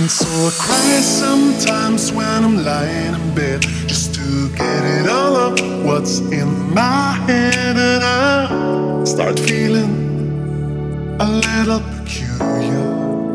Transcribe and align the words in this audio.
And 0.00 0.10
so 0.10 0.26
I 0.26 0.50
cry 0.56 1.00
sometimes 1.02 2.10
when 2.10 2.26
I'm 2.26 2.64
lying 2.64 3.14
in 3.14 3.34
bed 3.34 3.60
just 3.86 4.14
to 4.14 4.48
get 4.56 4.82
it 4.82 5.06
all 5.06 5.36
up 5.36 5.60
what's 5.84 6.20
in 6.20 6.72
my 6.72 7.12
head, 7.26 7.76
and 7.76 8.02
I 8.02 9.04
start 9.04 9.38
feeling 9.38 11.18
a 11.20 11.28
little 11.28 11.80
peculiar. 11.80 13.34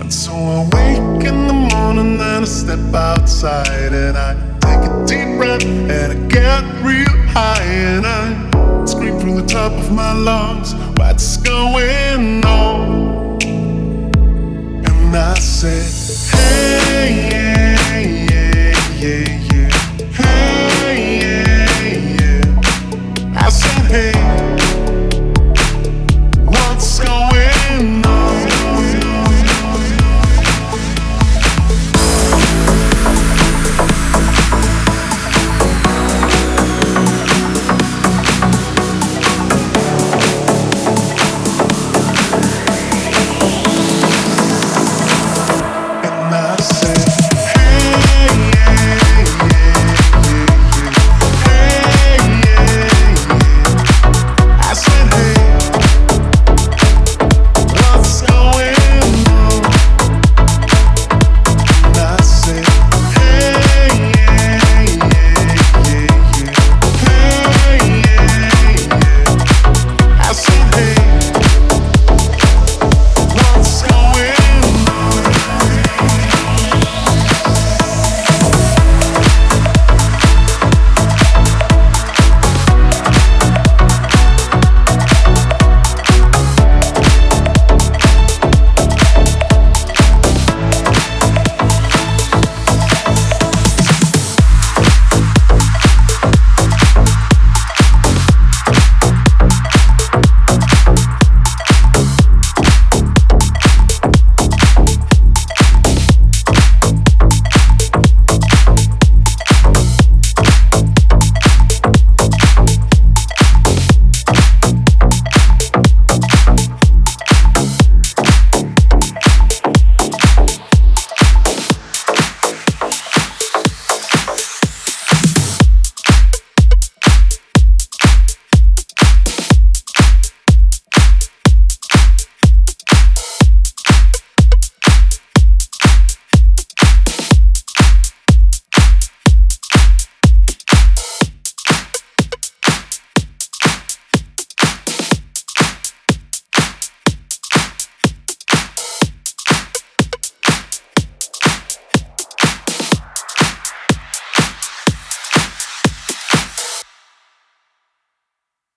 And 0.00 0.12
so 0.12 0.32
I 0.32 0.68
wake 0.74 1.24
in 1.24 1.46
the 1.46 1.54
morning 1.72 2.20
and 2.20 2.42
I 2.42 2.44
step 2.44 2.80
outside 2.92 3.92
and 3.92 4.18
I 4.18 4.34
take 4.58 4.90
a 4.90 5.04
deep 5.06 5.38
breath 5.38 5.64
and 5.64 6.12
I 6.14 6.26
get 6.26 6.64
real 6.82 7.16
high 7.28 7.62
and 7.62 8.04
I 8.04 8.52
scream 8.86 9.20
from 9.20 9.36
the 9.36 9.46
top 9.46 9.70
of 9.70 9.92
my 9.92 10.12
lungs, 10.12 10.74
What's 10.98 11.22